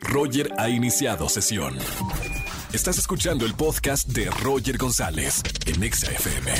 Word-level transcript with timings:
Roger 0.00 0.52
ha 0.58 0.68
iniciado 0.68 1.28
sesión. 1.28 1.76
Estás 2.72 2.98
escuchando 2.98 3.46
el 3.46 3.54
podcast 3.54 4.08
de 4.08 4.30
Roger 4.30 4.76
González 4.76 5.42
en 5.66 5.82
Exa 5.82 6.10
FM. 6.12 6.52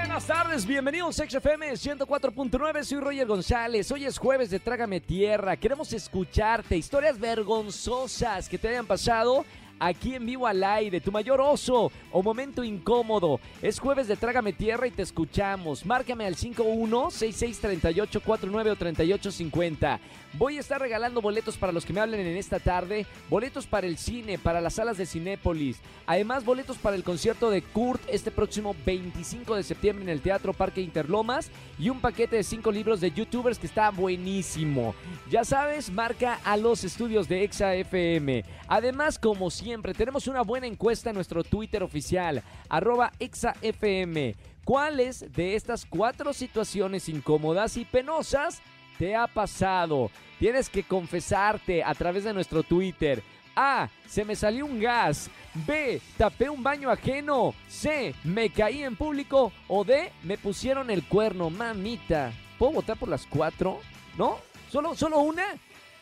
Buenas 0.00 0.26
tardes, 0.26 0.66
bienvenidos 0.66 1.20
a 1.20 1.28
XFM 1.28 1.72
104.9, 1.72 2.84
soy 2.84 3.00
Roger 3.00 3.26
González, 3.26 3.90
hoy 3.90 4.04
es 4.04 4.18
jueves 4.18 4.50
de 4.50 4.60
Trágame 4.60 5.00
Tierra, 5.00 5.56
queremos 5.56 5.92
escucharte, 5.92 6.76
historias 6.76 7.18
vergonzosas 7.18 8.48
que 8.48 8.58
te 8.58 8.68
hayan 8.68 8.86
pasado 8.86 9.44
aquí 9.78 10.14
en 10.14 10.26
vivo 10.26 10.46
al 10.46 10.62
aire, 10.62 11.00
tu 11.00 11.10
mayor 11.12 11.40
oso 11.40 11.90
o 12.12 12.22
momento 12.22 12.62
incómodo. 12.64 13.40
Es 13.62 13.78
jueves 13.78 14.08
de 14.08 14.16
Trágame 14.16 14.52
Tierra 14.52 14.86
y 14.86 14.90
te 14.90 15.00
escuchamos. 15.02 15.86
Márcame 15.86 16.26
al 16.26 16.36
51663849 16.36 18.70
o 18.70 18.76
3850. 18.76 20.00
Voy 20.36 20.56
a 20.56 20.60
estar 20.60 20.80
regalando 20.80 21.20
boletos 21.20 21.56
para 21.56 21.72
los 21.72 21.84
que 21.84 21.92
me 21.92 22.00
hablen 22.00 22.26
en 22.26 22.36
esta 22.36 22.58
tarde, 22.58 23.06
boletos 23.30 23.68
para 23.68 23.86
el 23.86 23.98
cine, 23.98 24.36
para 24.36 24.60
las 24.60 24.74
salas 24.74 24.98
de 24.98 25.06
Cinépolis. 25.06 25.78
Además, 26.06 26.44
boletos 26.44 26.76
para 26.76 26.96
el 26.96 27.04
concierto 27.04 27.50
de 27.50 27.62
Kurt 27.62 28.02
este 28.08 28.32
próximo 28.32 28.74
25 28.84 29.54
de 29.54 29.62
septiembre 29.62 30.02
en 30.02 30.08
el 30.08 30.20
Teatro 30.20 30.52
Parque 30.52 30.80
Interlomas 30.80 31.50
y 31.78 31.88
un 31.88 32.00
paquete 32.00 32.34
de 32.36 32.42
5 32.42 32.72
libros 32.72 33.00
de 33.00 33.12
youtubers 33.12 33.60
que 33.60 33.68
está 33.68 33.90
buenísimo. 33.90 34.96
Ya 35.30 35.44
sabes, 35.44 35.90
marca 35.90 36.40
a 36.44 36.56
los 36.56 36.82
estudios 36.82 37.28
de 37.28 37.44
Exa 37.44 37.76
FM. 37.76 38.44
Además, 38.66 39.20
como 39.20 39.50
siempre, 39.50 39.73
tenemos 39.82 40.26
una 40.26 40.42
buena 40.42 40.66
encuesta 40.66 41.10
en 41.10 41.16
nuestro 41.16 41.44
Twitter 41.44 41.82
oficial, 41.82 42.42
arroba 42.68 43.12
ExaFM. 43.18 44.34
¿Cuáles 44.64 45.32
de 45.32 45.56
estas 45.56 45.84
cuatro 45.84 46.32
situaciones 46.32 47.08
incómodas 47.08 47.76
y 47.76 47.84
penosas 47.84 48.62
te 48.98 49.14
ha 49.14 49.26
pasado? 49.26 50.10
Tienes 50.38 50.70
que 50.70 50.82
confesarte 50.82 51.84
a 51.84 51.94
través 51.94 52.24
de 52.24 52.32
nuestro 52.32 52.62
Twitter. 52.62 53.22
A. 53.56 53.88
Se 54.06 54.24
me 54.24 54.34
salió 54.34 54.66
un 54.66 54.80
gas. 54.80 55.30
B. 55.66 56.00
Tapé 56.16 56.48
un 56.50 56.62
baño 56.62 56.90
ajeno. 56.90 57.54
C. 57.68 58.14
Me 58.24 58.50
caí 58.50 58.82
en 58.82 58.96
público. 58.96 59.52
O 59.68 59.84
D. 59.84 60.10
Me 60.22 60.38
pusieron 60.38 60.90
el 60.90 61.06
cuerno. 61.06 61.50
Mamita. 61.50 62.32
¿Puedo 62.58 62.72
votar 62.72 62.96
por 62.96 63.08
las 63.08 63.26
cuatro? 63.26 63.80
¿No? 64.16 64.38
¿Solo, 64.70 64.94
solo 64.94 65.20
una? 65.20 65.44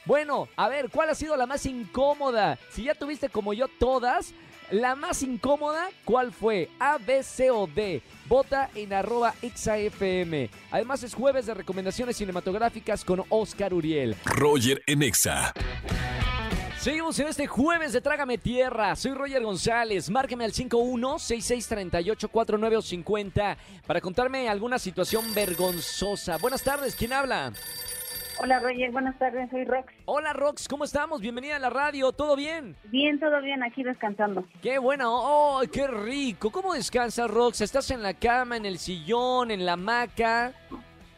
Bueno, 0.05 0.49
a 0.57 0.69
ver, 0.69 0.91
¿cuál 0.91 1.11
ha 1.11 1.15
sido 1.15 1.37
la 1.37 1.47
más 1.47 1.65
incómoda? 1.67 2.59
Si 2.71 2.83
ya 2.85 2.95
tuviste 2.95 3.29
como 3.29 3.53
yo 3.53 3.69
todas, 3.69 4.33
la 4.71 4.95
más 4.97 5.23
incómoda, 5.23 5.89
¿cuál 6.05 6.33
fue? 6.33 6.69
A, 6.81 6.99
B, 6.99 7.23
C 7.23 7.51
o 7.51 7.69
D. 7.69 8.03
Vota 8.27 8.71
en 8.75 8.93
arroba 8.93 9.33
XAFM. 9.43 10.51
Además 10.71 11.03
es 11.03 11.15
jueves 11.15 11.47
de 11.47 11.55
recomendaciones 11.55 12.17
cinematográficas 12.17 13.05
con 13.05 13.25
Oscar 13.29 13.75
Uriel. 13.75 14.17
Roger 14.25 14.83
en 14.87 15.03
Exa. 15.03 15.53
Seguimos 16.81 17.19
en 17.21 17.29
este 17.29 17.47
jueves 17.47 17.93
de 17.93 18.01
Trágame 18.01 18.39
Tierra. 18.39 18.97
Soy 18.97 19.13
Roger 19.13 19.45
González. 19.45 20.11
Márqueme 20.11 20.45
al 20.45 20.53
51663849 20.53 22.77
o 22.77 22.83
50 22.83 23.57
para 23.87 24.01
contarme 24.01 24.49
alguna 24.49 24.81
situación 24.81 25.33
vergonzosa. 25.33 26.39
Buenas 26.39 26.63
tardes, 26.63 26.97
¿quién 26.97 27.13
habla? 27.13 27.53
Hola 28.43 28.59
Roger, 28.59 28.91
buenas 28.91 29.17
tardes, 29.21 29.49
soy 29.51 29.65
Rox. 29.65 29.93
Hola 30.05 30.33
Rox, 30.33 30.67
¿cómo 30.67 30.83
estamos? 30.83 31.21
Bienvenida 31.21 31.55
a 31.55 31.59
la 31.61 31.71
radio, 31.71 32.11
¿todo 32.11 32.35
bien? 32.35 32.75
Bien, 32.91 33.21
todo 33.21 33.41
bien, 33.41 33.63
aquí 33.63 33.85
descansando. 33.85 34.45
Qué 34.61 34.81
bueno, 34.81 35.13
oh, 35.13 35.61
qué 35.73 35.87
rico. 35.87 36.51
¿Cómo 36.51 36.75
descansas 36.75 37.31
Rox? 37.31 37.61
¿Estás 37.61 37.93
en 37.93 38.03
la 38.03 38.15
cama, 38.15 38.57
en 38.57 38.67
el 38.67 38.79
sillón, 38.79 39.53
en 39.53 39.65
la 39.65 39.75
hamaca? 39.75 40.53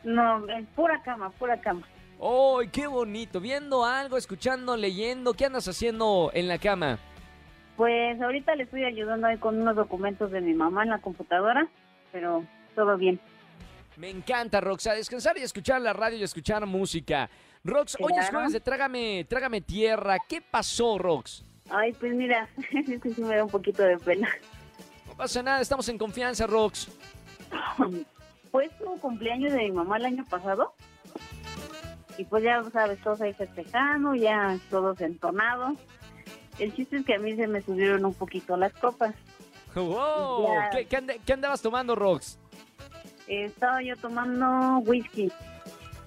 No, 0.02 0.46
en 0.50 0.66
pura 0.66 1.00
cama, 1.02 1.30
pura 1.30 1.58
cama. 1.58 1.88
¡Oh, 2.18 2.60
qué 2.70 2.86
bonito! 2.86 3.40
¿Viendo 3.40 3.86
algo, 3.86 4.18
escuchando, 4.18 4.76
leyendo? 4.76 5.32
¿Qué 5.32 5.46
andas 5.46 5.66
haciendo 5.66 6.30
en 6.34 6.46
la 6.46 6.58
cama? 6.58 6.98
Pues 7.78 8.20
ahorita 8.20 8.54
le 8.54 8.64
estoy 8.64 8.84
ayudando 8.84 9.28
ahí 9.28 9.38
con 9.38 9.58
unos 9.62 9.76
documentos 9.76 10.30
de 10.30 10.42
mi 10.42 10.52
mamá 10.52 10.82
en 10.82 10.90
la 10.90 10.98
computadora, 10.98 11.68
pero 12.12 12.44
todo 12.74 12.98
bien. 12.98 13.18
Me 13.96 14.10
encanta, 14.10 14.60
Rox, 14.60 14.86
a 14.88 14.94
descansar 14.94 15.38
y 15.38 15.42
escuchar 15.42 15.80
la 15.80 15.92
radio 15.92 16.18
y 16.18 16.22
escuchar 16.24 16.66
música. 16.66 17.30
Rox, 17.62 17.96
hoy 18.00 18.12
es 18.18 18.28
jueves 18.28 18.52
de 18.52 18.60
Trágame, 18.60 19.24
Trágame 19.28 19.60
Tierra. 19.60 20.18
¿Qué 20.28 20.40
pasó, 20.42 20.98
Rox? 20.98 21.44
Ay, 21.70 21.92
pues 21.92 22.12
mira, 22.12 22.48
es 22.86 23.00
que 23.00 23.14
sí 23.14 23.20
me 23.22 23.36
da 23.36 23.44
un 23.44 23.50
poquito 23.50 23.82
de 23.82 23.96
pena. 23.98 24.28
No 25.06 25.14
pasa 25.16 25.42
nada, 25.42 25.60
estamos 25.60 25.88
en 25.88 25.98
confianza, 25.98 26.46
Rox. 26.46 26.88
Pues 28.50 28.70
tu 28.78 28.84
cumpleaños 29.00 29.52
de 29.52 29.58
mi 29.64 29.72
mamá 29.72 29.96
el 29.96 30.04
año 30.04 30.24
pasado. 30.30 30.74
Y 32.16 32.24
pues 32.24 32.44
ya 32.44 32.62
sabes, 32.72 33.00
todos 33.02 33.20
ahí 33.20 33.32
festejando, 33.32 34.14
ya 34.14 34.56
todos 34.70 35.00
entonados. 35.00 35.76
El 36.60 36.72
chiste 36.72 36.98
es 36.98 37.04
que 37.04 37.14
a 37.14 37.18
mí 37.18 37.34
se 37.34 37.48
me 37.48 37.60
subieron 37.62 38.04
un 38.04 38.14
poquito 38.14 38.56
las 38.56 38.72
copas. 38.74 39.12
¡Wow! 39.74 40.46
Ya. 40.54 40.70
¿Qué, 40.70 40.86
qué 40.86 40.96
ande- 40.98 41.20
qué 41.26 41.32
andabas 41.32 41.62
tomando, 41.62 41.96
Rox? 41.96 42.38
Eh, 43.28 43.44
estaba 43.46 43.82
yo 43.82 43.96
tomando 43.96 44.78
whisky. 44.80 45.30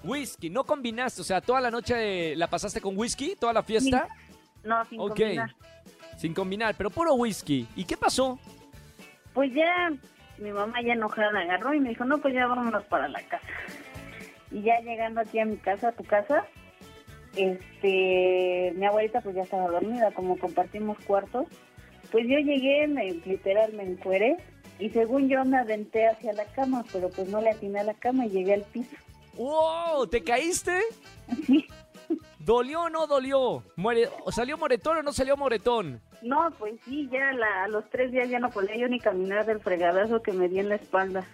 Whisky, 0.04 0.48
¿no 0.50 0.64
combinaste? 0.64 1.20
O 1.20 1.24
sea, 1.24 1.40
toda 1.40 1.60
la 1.60 1.70
noche 1.70 2.36
la 2.36 2.46
pasaste 2.46 2.80
con 2.80 2.96
whisky, 2.96 3.34
toda 3.38 3.52
la 3.52 3.62
fiesta, 3.62 4.06
No, 4.64 4.84
sin 4.84 5.00
Ok. 5.00 5.08
combinar. 5.10 5.54
sin 6.16 6.34
combinar, 6.34 6.74
pero 6.76 6.90
puro 6.90 7.14
whisky. 7.14 7.66
¿Y 7.76 7.84
qué 7.84 7.96
pasó? 7.96 8.38
Pues 9.34 9.52
ya 9.54 9.90
mi 10.38 10.50
mamá 10.52 10.80
ya 10.82 10.92
enojada 10.94 11.38
agarró 11.40 11.74
y 11.74 11.80
me 11.80 11.90
dijo, 11.90 12.04
no, 12.04 12.18
pues 12.18 12.34
ya 12.34 12.46
vámonos 12.46 12.84
para 12.84 13.08
la 13.08 13.20
casa. 13.22 13.46
Y 14.50 14.62
ya 14.62 14.80
llegando 14.80 15.20
aquí 15.20 15.38
a 15.38 15.44
mi 15.44 15.56
casa, 15.58 15.88
a 15.88 15.92
tu 15.92 16.02
casa, 16.04 16.44
este, 17.36 18.72
mi 18.76 18.84
abuelita 18.86 19.20
pues 19.20 19.34
ya 19.36 19.42
estaba 19.42 19.68
dormida, 19.68 20.10
como 20.12 20.38
compartimos 20.38 20.98
cuartos. 21.00 21.46
Pues 22.10 22.24
yo 22.26 22.38
llegué, 22.38 22.86
me, 22.88 23.12
literal 23.12 23.72
me 23.74 23.82
encueré 23.84 24.36
y 24.78 24.90
según 24.90 25.28
yo 25.28 25.44
me 25.44 25.58
aventé 25.58 26.06
hacia 26.06 26.32
la 26.32 26.44
cama, 26.46 26.84
pero 26.92 27.08
pues 27.10 27.28
no 27.28 27.40
le 27.40 27.50
atiné 27.50 27.80
a 27.80 27.84
la 27.84 27.94
cama 27.94 28.26
y 28.26 28.30
llegué 28.30 28.54
al 28.54 28.62
piso. 28.62 28.94
¡Wow! 29.34 30.06
¿Te 30.08 30.22
caíste? 30.22 30.80
Sí. 31.46 31.66
¿Dolió 32.38 32.82
o 32.82 32.88
no 32.90 33.06
dolió? 33.06 33.62
Muere- 33.76 34.08
¿o 34.24 34.32
¿Salió 34.32 34.56
moretón 34.56 34.96
o 34.96 35.02
no 35.02 35.12
salió 35.12 35.36
moretón? 35.36 36.00
No, 36.22 36.50
pues 36.58 36.74
sí, 36.84 37.08
ya 37.12 37.32
la- 37.32 37.64
a 37.64 37.68
los 37.68 37.88
tres 37.90 38.10
días 38.10 38.28
ya 38.30 38.38
no 38.38 38.50
podía 38.50 38.76
yo 38.76 38.88
ni 38.88 38.98
caminar 38.98 39.44
del 39.44 39.60
fregadazo 39.60 40.22
que 40.22 40.32
me 40.32 40.48
di 40.48 40.58
en 40.60 40.70
la 40.70 40.76
espalda. 40.76 41.24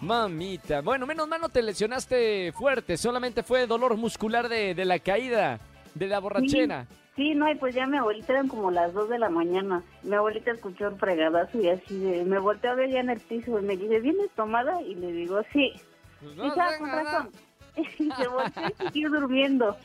Mamita. 0.00 0.80
Bueno, 0.82 1.06
menos 1.06 1.28
mal 1.28 1.40
no 1.40 1.48
te 1.48 1.62
lesionaste 1.62 2.52
fuerte, 2.52 2.96
solamente 2.96 3.42
fue 3.42 3.66
dolor 3.66 3.96
muscular 3.96 4.48
de, 4.48 4.74
de 4.74 4.84
la 4.84 4.98
caída, 4.98 5.60
de 5.94 6.06
la 6.08 6.18
borrachera. 6.18 6.86
Sí, 6.90 6.96
no, 7.16 7.48
y 7.50 7.54
pues 7.54 7.74
ya 7.74 7.86
mi 7.86 7.96
abuelita 7.96 8.32
eran 8.32 8.48
como 8.48 8.70
las 8.70 8.92
2 8.92 9.08
de 9.08 9.18
la 9.18 9.28
mañana. 9.28 9.82
Mi 10.02 10.16
abuelita 10.16 10.50
escuchó 10.50 10.88
el 10.88 10.96
fregadazo 10.96 11.60
y 11.60 11.68
así 11.68 11.98
de, 11.98 12.24
me 12.24 12.38
volteó 12.38 12.72
a 12.72 12.74
ver 12.74 12.90
ya 12.90 13.00
en 13.00 13.10
el 13.10 13.20
piso 13.20 13.58
y 13.58 13.62
me 13.62 13.76
dice, 13.76 14.00
¿vienes 14.00 14.30
tomada? 14.34 14.82
Y 14.82 14.96
le 14.96 15.12
digo, 15.12 15.40
sí. 15.52 15.72
Pues 16.20 16.34
Y 16.34 16.38
no, 16.38 16.56
ya, 16.56 16.70
venga, 16.70 16.78
con 16.78 16.90
razón. 16.90 17.30
Y 17.76 18.10
se 18.10 18.28
volteó 18.28 18.62
y 18.68 18.82
siguió 18.92 19.10
durmiendo. 19.10 19.76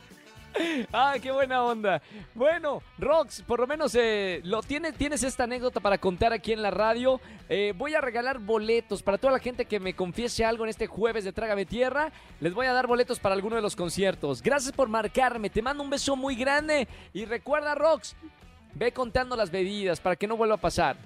Ah, 0.92 1.14
qué 1.22 1.30
buena 1.30 1.62
onda. 1.62 2.02
Bueno, 2.34 2.82
Rox, 2.98 3.42
por 3.42 3.60
lo 3.60 3.66
menos 3.66 3.94
eh, 3.94 4.40
lo 4.44 4.62
tienes, 4.62 4.94
tienes 4.94 5.22
esta 5.22 5.44
anécdota 5.44 5.80
para 5.80 5.98
contar 5.98 6.32
aquí 6.32 6.52
en 6.52 6.62
la 6.62 6.70
radio. 6.70 7.20
Eh, 7.48 7.72
voy 7.76 7.94
a 7.94 8.00
regalar 8.00 8.38
boletos 8.38 9.02
para 9.02 9.18
toda 9.18 9.32
la 9.32 9.38
gente 9.38 9.64
que 9.64 9.80
me 9.80 9.94
confiese 9.94 10.44
algo 10.44 10.64
en 10.64 10.70
este 10.70 10.86
jueves 10.86 11.24
de 11.24 11.32
Trágame 11.32 11.66
Tierra. 11.66 12.10
Les 12.40 12.54
voy 12.54 12.66
a 12.66 12.72
dar 12.72 12.86
boletos 12.86 13.18
para 13.20 13.34
alguno 13.34 13.56
de 13.56 13.62
los 13.62 13.76
conciertos. 13.76 14.42
Gracias 14.42 14.72
por 14.72 14.88
marcarme. 14.88 15.50
Te 15.50 15.62
mando 15.62 15.82
un 15.82 15.90
beso 15.90 16.16
muy 16.16 16.34
grande. 16.34 16.88
Y 17.12 17.24
recuerda, 17.24 17.74
Rox, 17.74 18.16
ve 18.74 18.92
contando 18.92 19.36
las 19.36 19.50
bebidas 19.50 20.00
para 20.00 20.16
que 20.16 20.26
no 20.26 20.36
vuelva 20.36 20.56
a 20.56 20.60
pasar. 20.60 20.96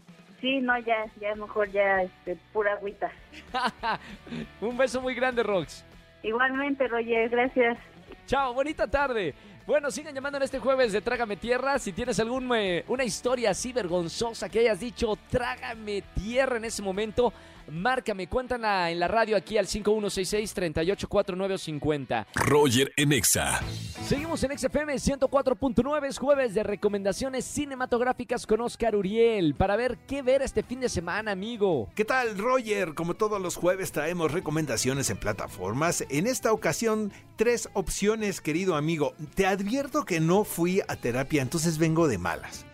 Sí, 0.40 0.60
no, 0.60 0.78
ya, 0.78 1.06
ya 1.20 1.34
mejor 1.36 1.70
ya, 1.70 2.02
este, 2.02 2.36
pura 2.52 2.74
agüita. 2.74 3.10
un 4.60 4.76
beso 4.76 5.00
muy 5.00 5.14
grande, 5.14 5.42
Rox. 5.42 5.84
Igualmente, 6.22 6.86
Roger, 6.88 7.28
gracias. 7.30 7.78
Chao, 8.26 8.54
bonita 8.54 8.88
tarde. 8.88 9.34
Bueno, 9.66 9.90
sigan 9.90 10.14
llamando 10.14 10.36
en 10.36 10.42
este 10.42 10.58
jueves 10.58 10.92
de 10.92 11.00
Trágame 11.00 11.38
Tierra. 11.38 11.78
Si 11.78 11.92
tienes 11.92 12.20
alguna 12.20 12.58
una 12.86 13.04
historia 13.04 13.48
así 13.50 13.72
vergonzosa 13.72 14.50
que 14.50 14.58
hayas 14.58 14.78
dicho, 14.78 15.16
Trágame 15.30 16.02
Tierra 16.14 16.58
en 16.58 16.66
ese 16.66 16.82
momento, 16.82 17.32
márcame, 17.70 18.28
cuéntala 18.28 18.90
en 18.90 19.00
la 19.00 19.08
radio 19.08 19.38
aquí 19.38 19.56
al 19.56 19.66
5166-384950. 19.66 22.26
Roger 22.34 22.92
en 22.96 23.12
Exa. 23.12 23.62
Seguimos 24.06 24.44
en 24.44 24.58
XFM 24.58 24.96
104.9, 24.96 26.08
es 26.08 26.18
jueves 26.18 26.52
de 26.52 26.62
recomendaciones 26.62 27.46
cinematográficas 27.46 28.46
con 28.46 28.60
Oscar 28.60 28.94
Uriel 28.94 29.54
para 29.54 29.76
ver 29.76 29.96
qué 30.06 30.20
ver 30.20 30.42
este 30.42 30.62
fin 30.62 30.80
de 30.80 30.90
semana, 30.90 31.32
amigo. 31.32 31.88
¿Qué 31.94 32.04
tal, 32.04 32.36
Roger? 32.36 32.92
Como 32.94 33.14
todos 33.14 33.40
los 33.40 33.56
jueves 33.56 33.92
traemos 33.92 34.30
recomendaciones 34.30 35.08
en 35.08 35.16
plataformas. 35.16 36.04
En 36.10 36.26
esta 36.26 36.52
ocasión, 36.52 37.12
tres 37.36 37.70
opciones, 37.72 38.42
querido 38.42 38.76
amigo. 38.76 39.14
Te 39.34 39.46
advierto 39.54 40.04
que 40.04 40.20
no 40.20 40.44
fui 40.44 40.82
a 40.86 40.96
terapia, 40.96 41.42
entonces 41.42 41.78
vengo 41.78 42.06
de 42.06 42.18
malas. 42.18 42.66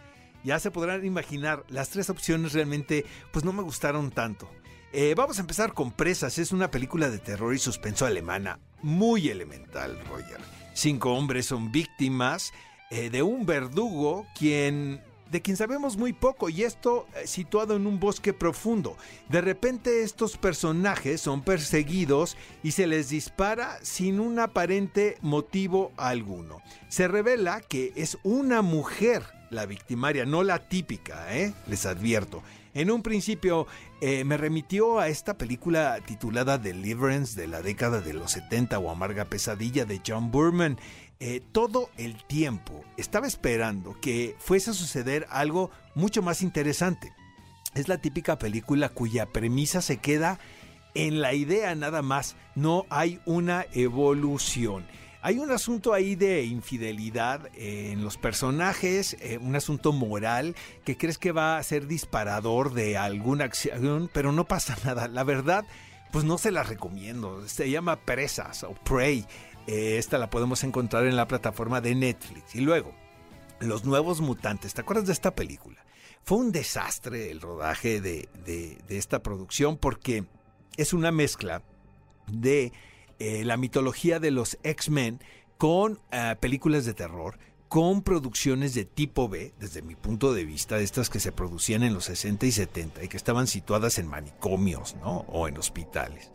Ya 0.43 0.59
se 0.59 0.71
podrán 0.71 1.05
imaginar, 1.05 1.65
las 1.69 1.91
tres 1.91 2.11
opciones 2.11 2.53
realmente 2.53 3.05
pues 3.33 3.45
no 3.45 3.53
me 3.53 3.63
gustaron 3.63 4.11
tanto. 4.11 4.51
Eh, 4.93 5.15
vamos 5.17 5.39
a 5.39 5.43
empezar 5.43 5.73
con 5.73 5.93
Presas, 5.93 6.39
es 6.39 6.51
una 6.51 6.71
película 6.71 7.11
de 7.11 7.19
terror 7.19 7.55
y 7.55 7.59
suspenso 7.59 8.07
alemana, 8.07 8.59
muy 8.83 9.29
elemental, 9.29 10.01
Roger. 10.09 10.41
Cinco 10.75 11.13
hombres 11.13 11.47
son 11.47 11.71
víctimas 11.71 12.53
eh, 12.91 13.11
de 13.11 13.23
un 13.23 13.47
verdugo 13.47 14.27
quien 14.37 15.01
de 15.31 15.43
quien 15.43 15.57
sabemos 15.57 15.97
muy 15.97 16.13
poco 16.13 16.49
y 16.49 16.63
esto 16.63 17.07
eh, 17.15 17.27
situado 17.27 17.77
en 17.77 17.87
un 17.87 18.01
bosque 18.01 18.33
profundo. 18.33 18.97
De 19.29 19.41
repente 19.41 20.03
estos 20.03 20.37
personajes 20.37 21.21
son 21.21 21.43
perseguidos 21.43 22.37
y 22.63 22.73
se 22.73 22.87
les 22.87 23.11
dispara 23.11 23.79
sin 23.83 24.21
un 24.21 24.39
aparente 24.39 25.17
motivo 25.21 25.93
alguno. 25.97 26.61
Se 26.89 27.09
revela 27.09 27.61
que 27.61 27.93
es 27.97 28.19
una 28.23 28.63
mujer 28.63 29.23
la 29.51 29.67
victimaria, 29.67 30.25
no 30.25 30.43
la 30.43 30.61
típica, 30.61 31.37
¿eh? 31.37 31.53
les 31.67 31.85
advierto. 31.85 32.43
En 32.73 32.91
un 32.91 33.03
principio 33.03 33.67
eh, 34.01 34.23
me 34.25 34.37
remitió 34.37 35.01
a 35.01 35.09
esta 35.09 35.37
película 35.37 35.99
titulada 36.07 36.57
Deliverance 36.57 37.39
de 37.39 37.49
la 37.49 37.61
década 37.63 38.01
de 38.01 38.15
los 38.15 38.31
70 38.31 38.79
o 38.79 38.91
Amarga 38.91 39.25
Pesadilla 39.25 39.85
de 39.85 40.01
John 40.07 40.31
Burman. 40.31 40.79
Eh, 41.23 41.43
todo 41.53 41.91
el 41.99 42.25
tiempo 42.25 42.83
estaba 42.97 43.27
esperando 43.27 43.95
que 44.01 44.35
fuese 44.39 44.71
a 44.71 44.75
suceder 44.75 45.27
algo 45.29 45.71
mucho 45.95 46.23
más 46.23 46.41
interesante. 46.41 47.13
Es 47.75 47.89
la 47.89 47.99
típica 47.99 48.39
película 48.39 48.89
cuya 48.89 49.27
premisa 49.27 49.83
se 49.83 49.99
queda 49.99 50.39
en 50.95 51.21
la 51.21 51.35
idea 51.35 51.75
nada 51.75 52.03
más, 52.03 52.37
no 52.55 52.87
hay 52.91 53.21
una 53.27 53.67
evolución. 53.73 54.87
Hay 55.23 55.39
un 55.39 55.51
asunto 55.51 55.93
ahí 55.93 56.17
de 56.17 56.45
infidelidad 56.45 57.51
en 57.55 58.03
los 58.03 58.17
personajes, 58.17 59.17
eh, 59.21 59.39
un 59.39 59.55
asunto 59.55 59.93
moral 59.93 60.57
que 60.85 60.97
crees 60.97 61.19
que 61.19 61.33
va 61.33 61.59
a 61.59 61.63
ser 61.63 61.87
disparador 61.87 62.73
de 62.73 62.97
alguna 62.97 63.45
acción, 63.45 64.11
pero 64.13 64.33
no 64.33 64.47
pasa 64.47 64.77
nada. 64.85 65.07
La 65.09 65.23
verdad, 65.23 65.67
pues 66.11 66.25
no 66.25 66.39
se 66.39 66.51
la 66.51 66.63
recomiendo. 66.63 67.47
Se 67.47 67.71
llama 67.71 67.97
Presas 67.97 68.65
o 68.65 68.73
Prey. 68.73 69.27
Eh, 69.67 69.99
esta 69.99 70.19
la 70.19 70.31
podemos 70.31 70.65
encontrar 70.65 71.07
en 71.07 71.17
la 71.17 71.29
plataforma 71.29 71.81
de 71.81 71.95
Netflix. 71.95 72.55
Y 72.55 72.61
luego, 72.61 72.95
Los 73.61 73.85
Nuevos 73.85 74.21
Mutantes. 74.21 74.75
¿Te 74.75 74.81
acuerdas 74.81 75.07
de 75.07 75.13
esta 75.13 75.35
película? 75.35 75.85
Fue 76.23 76.39
un 76.39 76.53
desastre 76.53 77.31
el 77.31 77.41
rodaje 77.41 78.01
de, 78.01 78.29
de 78.45 78.99
esta 78.99 79.23
producción 79.23 79.77
porque 79.79 80.25
es 80.77 80.93
una 80.93 81.11
mezcla 81.11 81.63
de 82.27 82.73
eh, 83.21 83.45
la 83.45 83.59
mitología 83.59 84.19
de 84.19 84.31
los 84.31 84.59
X-Men 84.63 85.21
con 85.59 86.01
eh, 86.11 86.37
películas 86.41 86.87
de 86.87 86.95
terror, 86.95 87.39
con 87.69 88.03
producciones 88.03 88.73
de 88.73 88.87
tipo 88.87 89.29
B, 89.29 89.53
desde 89.61 89.83
mi 89.83 89.95
punto 89.95 90.33
de 90.33 90.47
vista, 90.47 90.79
de 90.79 90.85
estas 90.85 91.11
que 91.11 91.21
se 91.21 91.31
producían 91.31 91.83
en 91.83 91.93
los 91.93 92.07
60 92.07 92.47
y 92.47 92.53
70 92.53 93.05
y 93.05 93.09
que 93.09 93.19
estaban 93.19 93.47
situadas 93.47 93.99
en 93.99 94.07
manicomios 94.07 94.97
¿no? 94.97 95.27
o 95.29 95.49
en 95.49 95.59
hospitales. 95.59 96.33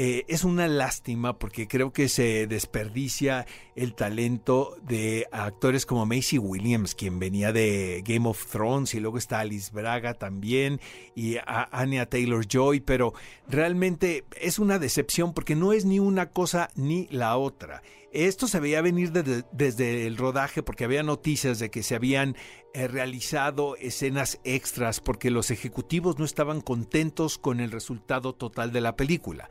Eh, 0.00 0.24
es 0.28 0.44
una 0.44 0.68
lástima 0.68 1.40
porque 1.40 1.66
creo 1.66 1.92
que 1.92 2.08
se 2.08 2.46
desperdicia 2.46 3.48
el 3.74 3.96
talento 3.96 4.76
de 4.80 5.26
actores 5.32 5.86
como 5.86 6.06
Macy 6.06 6.38
Williams, 6.38 6.94
quien 6.94 7.18
venía 7.18 7.52
de 7.52 8.04
Game 8.06 8.28
of 8.28 8.46
Thrones, 8.46 8.94
y 8.94 9.00
luego 9.00 9.18
está 9.18 9.40
Alice 9.40 9.72
Braga 9.72 10.14
también, 10.14 10.80
y 11.16 11.38
Anya 11.44 12.06
Taylor 12.06 12.46
Joy, 12.46 12.78
pero 12.78 13.12
realmente 13.48 14.24
es 14.40 14.60
una 14.60 14.78
decepción 14.78 15.34
porque 15.34 15.56
no 15.56 15.72
es 15.72 15.84
ni 15.84 15.98
una 15.98 16.30
cosa 16.30 16.70
ni 16.76 17.08
la 17.10 17.36
otra. 17.36 17.82
Esto 18.12 18.46
se 18.46 18.60
veía 18.60 18.80
venir 18.82 19.10
desde 19.10 20.06
el 20.06 20.16
rodaje 20.16 20.62
porque 20.62 20.84
había 20.84 21.02
noticias 21.02 21.58
de 21.58 21.72
que 21.72 21.82
se 21.82 21.96
habían 21.96 22.36
eh, 22.72 22.86
realizado 22.86 23.74
escenas 23.74 24.38
extras 24.44 25.00
porque 25.00 25.32
los 25.32 25.50
ejecutivos 25.50 26.20
no 26.20 26.24
estaban 26.24 26.60
contentos 26.60 27.36
con 27.36 27.58
el 27.58 27.72
resultado 27.72 28.32
total 28.32 28.70
de 28.70 28.80
la 28.80 28.94
película. 28.94 29.50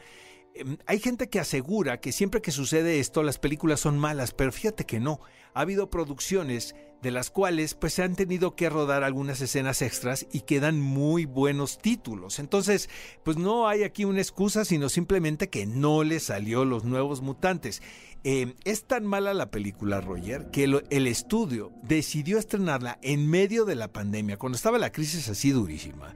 Em, 0.59 0.77
hay 0.85 0.99
gente 0.99 1.29
que 1.29 1.39
asegura 1.39 1.99
que 1.99 2.11
siempre 2.11 2.41
que 2.41 2.51
sucede 2.51 2.99
esto 2.99 3.23
las 3.23 3.39
películas 3.39 3.79
son 3.79 3.97
malas, 3.97 4.33
pero 4.33 4.51
fíjate 4.51 4.85
que 4.85 4.99
no. 4.99 5.19
Ha 5.53 5.61
habido 5.61 5.89
producciones 5.89 6.75
de 7.01 7.11
las 7.11 7.29
cuales 7.29 7.75
pues 7.75 7.93
se 7.93 8.03
han 8.03 8.15
tenido 8.15 8.55
que 8.55 8.69
rodar 8.69 9.03
algunas 9.03 9.41
escenas 9.41 9.81
extras 9.81 10.25
y 10.31 10.41
quedan 10.41 10.79
muy 10.79 11.25
buenos 11.25 11.77
títulos. 11.77 12.39
Entonces, 12.39 12.89
pues 13.23 13.37
no 13.37 13.67
hay 13.67 13.83
aquí 13.83 14.05
una 14.05 14.21
excusa, 14.21 14.65
sino 14.65 14.89
simplemente 14.89 15.49
que 15.49 15.65
no 15.65 16.03
le 16.03 16.19
salió 16.19 16.65
los 16.65 16.83
nuevos 16.83 17.21
mutantes. 17.21 17.81
Em, 18.23 18.55
es 18.65 18.85
tan 18.85 19.05
mala 19.05 19.33
la 19.33 19.51
película, 19.51 20.01
Roger, 20.01 20.49
que 20.51 20.63
el 20.63 21.07
estudio 21.07 21.71
decidió 21.83 22.39
estrenarla 22.39 22.99
en 23.01 23.29
medio 23.29 23.65
de 23.65 23.75
la 23.75 23.91
pandemia, 23.91 24.37
cuando 24.37 24.55
estaba 24.55 24.79
la 24.79 24.91
crisis 24.91 25.29
así 25.29 25.51
durísima. 25.51 26.15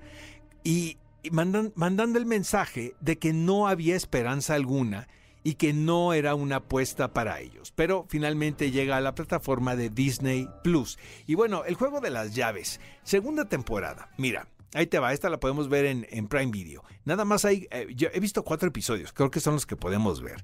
Y 0.63 0.97
mandando 1.31 2.17
el 2.17 2.25
mensaje 2.25 2.95
de 2.99 3.19
que 3.19 3.33
no 3.33 3.67
había 3.67 3.95
esperanza 3.95 4.55
alguna 4.55 5.07
y 5.43 5.55
que 5.55 5.73
no 5.73 6.13
era 6.13 6.35
una 6.35 6.57
apuesta 6.57 7.13
para 7.13 7.39
ellos. 7.39 7.71
Pero 7.75 8.05
finalmente 8.09 8.71
llega 8.71 8.97
a 8.97 9.01
la 9.01 9.15
plataforma 9.15 9.75
de 9.75 9.89
Disney 9.89 10.47
Plus. 10.63 10.97
Y 11.27 11.35
bueno, 11.35 11.63
el 11.65 11.75
juego 11.75 11.99
de 11.99 12.09
las 12.09 12.35
llaves, 12.35 12.79
segunda 13.03 13.45
temporada. 13.45 14.09
Mira, 14.17 14.47
ahí 14.73 14.87
te 14.87 14.99
va, 14.99 15.13
esta 15.13 15.29
la 15.29 15.39
podemos 15.39 15.69
ver 15.69 15.85
en, 15.85 16.27
Prime 16.27 16.51
Video. 16.51 16.83
Nada 17.05 17.25
más 17.25 17.45
hay, 17.45 17.67
eh, 17.71 17.87
he 18.13 18.19
visto 18.19 18.43
cuatro 18.43 18.67
episodios, 18.67 19.13
creo 19.13 19.31
que 19.31 19.39
son 19.39 19.55
los 19.55 19.65
que 19.65 19.75
podemos 19.75 20.21
ver. 20.21 20.43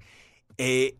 Eh, 0.57 0.97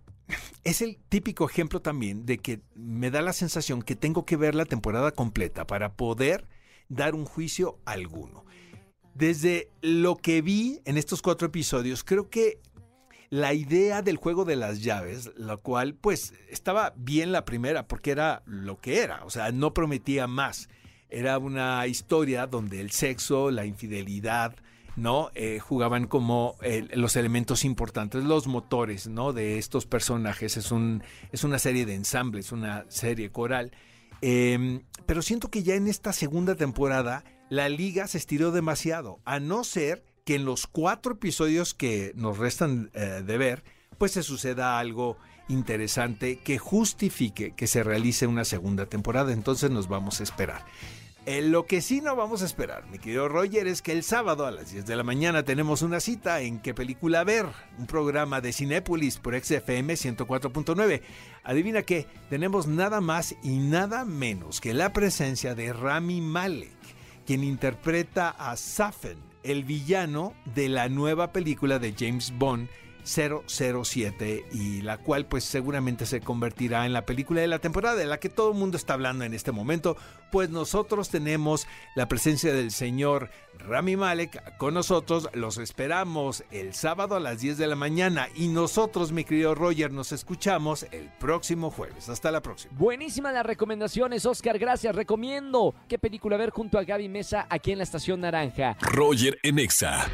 es 0.64 0.82
el 0.82 0.98
típico 1.10 1.46
ejemplo 1.46 1.82
también 1.82 2.26
de 2.26 2.38
que 2.38 2.62
me 2.76 3.12
da 3.12 3.22
la 3.22 3.34
sensación 3.34 3.82
que 3.82 3.96
tengo 3.96 4.26
que 4.26 4.36
ver 4.36 4.56
la 4.56 4.66
temporada 4.66 5.12
completa 5.12 5.66
para 5.66 5.94
poder 5.94 6.48
dar 6.90 7.16
un 7.16 7.26
juicio 7.26 7.80
alguno. 7.86 8.46
Desde 9.18 9.72
lo 9.82 10.16
que 10.16 10.44
vi 10.44 10.80
en 10.86 10.96
estos 10.96 11.24
cuatro 11.24 11.48
episodios, 11.48 12.04
creo 12.04 12.30
que 12.30 12.60
la 13.32 13.56
idea 13.56 14.04
del 14.04 14.18
juego 14.18 14.46
de 14.46 14.56
las 14.56 14.84
llaves, 14.84 15.32
la 15.36 15.58
cual 15.58 15.96
pues 15.96 16.36
estaba 16.50 16.94
bien 16.96 17.32
la 17.32 17.44
primera 17.44 17.88
porque 17.88 18.12
era 18.12 18.44
lo 18.46 18.80
que 18.80 19.00
era, 19.00 19.26
o 19.26 19.32
sea, 19.32 19.52
no 19.52 19.74
prometía 19.74 20.28
más. 20.28 20.70
Era 21.10 21.40
una 21.40 21.88
historia 21.88 22.46
donde 22.46 22.80
el 22.80 22.92
sexo, 22.92 23.50
la 23.50 23.66
infidelidad, 23.66 24.56
¿no? 24.96 25.32
Eh, 25.34 25.58
jugaban 25.58 26.06
como 26.06 26.56
los 26.94 27.16
elementos 27.16 27.66
importantes, 27.66 28.24
los 28.24 28.46
motores, 28.46 29.08
¿no? 29.08 29.34
De 29.34 29.58
estos 29.58 29.88
personajes. 29.88 30.58
Es, 30.58 30.72
un, 30.72 31.02
es 31.32 31.44
una 31.44 31.58
serie 31.58 31.88
de 31.88 31.96
ensambles, 31.96 32.52
una 32.52 32.86
serie 32.90 33.32
coral. 33.32 33.72
Em, 34.22 34.84
pero 35.08 35.24
siento 35.24 35.50
que 35.50 35.64
ya 35.64 35.74
en 35.74 35.88
esta 35.88 36.14
segunda 36.14 36.54
temporada 36.54 37.24
la 37.50 37.70
liga 37.70 38.08
se 38.08 38.18
estiró 38.18 38.52
demasiado, 38.52 39.20
a 39.26 39.40
no 39.40 39.64
ser 39.64 40.04
que 40.26 40.36
en 40.36 40.46
los 40.46 40.68
cuatro 40.68 41.14
episodios 41.14 41.74
que 41.74 42.12
nos 42.16 42.38
restan 42.38 42.92
eh, 42.94 43.24
de 43.26 43.38
ver, 43.38 43.64
pues 43.98 44.12
se 44.12 44.24
suceda 44.24 44.80
algo 44.80 45.18
interesante 45.48 46.40
que 46.40 46.58
justifique 46.58 47.54
que 47.56 47.68
se 47.68 47.84
realice 47.84 48.28
una 48.28 48.44
segunda 48.44 48.86
temporada. 48.86 49.32
Entonces 49.32 49.72
nos 49.72 49.88
vamos 49.88 50.20
a 50.20 50.24
esperar. 50.24 50.66
Eh, 51.26 51.42
lo 51.42 51.66
que 51.66 51.82
sí 51.82 52.00
no 52.00 52.16
vamos 52.16 52.42
a 52.42 52.46
esperar, 52.46 52.88
mi 52.90 53.00
querido 53.00 53.28
Roger, 53.28 53.68
es 53.68 53.82
que 53.82 53.92
el 53.92 54.04
sábado 54.04 54.46
a 54.46 54.52
las 54.52 54.72
10 54.72 54.86
de 54.86 54.96
la 54.96 55.04
mañana 55.04 55.44
tenemos 55.44 55.82
una 55.82 56.00
cita 56.00 56.40
en 56.40 56.60
qué 56.60 56.74
película 56.74 57.26
ver, 57.26 57.46
un 57.78 57.86
programa 57.86 58.40
de 58.40 58.54
Cinépolis 58.54 59.18
por 59.18 59.38
XFM 59.38 59.94
104.9. 59.94 61.02
Adivina 61.44 61.82
qué, 61.84 62.08
tenemos 62.30 62.68
nada 62.68 63.02
más 63.02 63.36
y 63.44 63.58
nada 63.58 64.06
menos 64.06 64.62
que 64.62 64.74
la 64.74 64.94
presencia 64.94 65.54
de 65.54 65.74
Rami 65.74 66.22
Malek 66.22 66.77
quien 67.28 67.44
interpreta 67.44 68.30
a 68.30 68.56
Safen, 68.56 69.18
el 69.44 69.66
villano 69.66 70.34
de 70.56 70.70
la 70.70 70.88
nueva 70.88 71.34
película 71.34 71.78
de 71.78 71.94
James 71.96 72.34
Bond 72.38 72.70
007 73.08 74.46
y 74.52 74.82
la 74.82 74.98
cual 74.98 75.26
pues 75.26 75.44
seguramente 75.46 76.06
se 76.06 76.20
convertirá 76.20 76.86
en 76.86 76.94
la 76.94 77.06
película 77.06 77.42
de 77.42 77.48
la 77.48 77.60
temporada 77.60 77.96
de 77.96 78.06
la 78.06 78.20
que 78.20 78.30
todo 78.30 78.52
el 78.52 78.58
mundo 78.58 78.78
está 78.78 78.94
hablando 78.94 79.24
en 79.24 79.34
este 79.34 79.52
momento, 79.52 79.98
pues 80.32 80.50
nosotros 80.50 81.10
tenemos 81.10 81.68
la 81.96 82.08
presencia 82.08 82.54
del 82.54 82.72
señor 82.72 83.30
Rami 83.58 83.96
Malek 83.96 84.58
con 84.58 84.74
nosotros, 84.74 85.30
los 85.34 85.58
esperamos 85.58 86.44
el 86.52 86.74
sábado 86.74 87.16
a 87.16 87.20
las 87.20 87.40
10 87.40 87.58
de 87.58 87.68
la 87.68 87.76
mañana 87.76 88.28
y 88.36 88.50
nosotros, 88.50 89.12
mi 89.12 89.24
querido 89.24 89.56
Roger, 89.56 89.92
nos 89.92 90.12
escuchamos 90.12 90.86
el 90.92 91.10
próximo 91.20 91.72
jueves. 91.72 92.10
Hasta 92.10 92.30
la 92.30 92.42
próxima. 92.42 92.74
Buenísimas 92.78 93.34
las 93.34 93.46
recomendaciones, 93.46 94.26
Oscar, 94.26 94.60
gracias. 94.60 94.96
Recomiendo 94.96 95.74
qué 95.88 95.98
película 95.98 96.38
ver 96.38 96.50
junto 96.50 96.78
a 96.78 96.84
Gaby 96.84 97.10
Mesa 97.10 97.48
aquí 97.50 97.72
en 97.72 97.78
la 97.78 97.84
Estación 97.84 98.22
Naranja. 98.22 98.78
Roger 98.82 99.40
Enexa. 99.44 100.08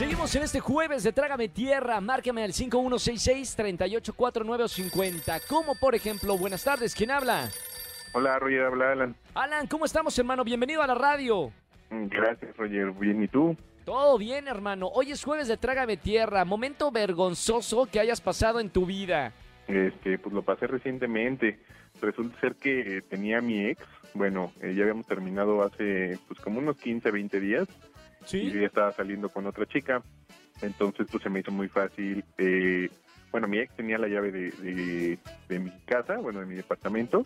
Seguimos 0.00 0.34
en 0.34 0.42
este 0.44 0.60
jueves 0.60 1.02
de 1.02 1.12
Trágame 1.12 1.50
Tierra. 1.50 2.00
Márcame 2.00 2.42
al 2.42 2.54
5166-384950. 2.54 5.46
Como 5.46 5.74
por 5.74 5.94
ejemplo, 5.94 6.38
buenas 6.38 6.64
tardes, 6.64 6.94
¿quién 6.94 7.10
habla? 7.10 7.50
Hola, 8.14 8.38
Roger, 8.38 8.62
habla 8.62 8.92
Alan. 8.92 9.14
Alan, 9.34 9.66
¿cómo 9.66 9.84
estamos, 9.84 10.18
hermano? 10.18 10.42
Bienvenido 10.42 10.80
a 10.80 10.86
la 10.86 10.94
radio. 10.94 11.52
Mm, 11.90 12.06
gracias, 12.06 12.56
Roger. 12.56 12.92
Bien, 12.92 13.22
¿y 13.22 13.28
tú? 13.28 13.54
Todo 13.84 14.16
bien, 14.16 14.48
hermano. 14.48 14.86
Hoy 14.86 15.12
es 15.12 15.22
jueves 15.22 15.48
de 15.48 15.58
Trágame 15.58 15.98
Tierra. 15.98 16.46
Momento 16.46 16.90
vergonzoso 16.90 17.84
que 17.84 18.00
hayas 18.00 18.22
pasado 18.22 18.58
en 18.58 18.70
tu 18.70 18.86
vida. 18.86 19.34
Este, 19.68 20.18
pues 20.18 20.34
lo 20.34 20.40
pasé 20.40 20.66
recientemente. 20.66 21.58
Resulta 22.00 22.40
ser 22.40 22.54
que 22.54 23.02
tenía 23.10 23.36
a 23.36 23.42
mi 23.42 23.66
ex. 23.66 23.84
Bueno, 24.14 24.50
eh, 24.62 24.72
ya 24.74 24.84
habíamos 24.84 25.06
terminado 25.06 25.62
hace 25.62 26.18
pues 26.26 26.40
como 26.40 26.58
unos 26.58 26.78
15, 26.78 27.10
20 27.10 27.38
días 27.38 27.68
y 28.32 28.50
yo 28.50 28.66
estaba 28.66 28.92
saliendo 28.92 29.28
con 29.28 29.46
otra 29.46 29.66
chica. 29.66 30.02
Entonces, 30.62 31.06
pues 31.10 31.22
se 31.22 31.30
me 31.30 31.40
hizo 31.40 31.50
muy 31.50 31.68
fácil 31.68 32.22
eh, 32.36 32.90
bueno, 33.30 33.46
mi 33.46 33.58
ex 33.58 33.74
tenía 33.76 33.98
la 33.98 34.08
llave 34.08 34.32
de, 34.32 34.50
de, 34.50 35.18
de 35.48 35.58
mi 35.58 35.70
casa, 35.84 36.16
bueno, 36.16 36.40
de 36.40 36.46
mi 36.46 36.56
departamento, 36.56 37.24